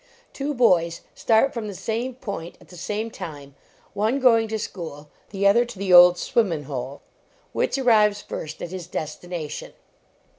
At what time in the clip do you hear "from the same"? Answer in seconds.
1.53-2.15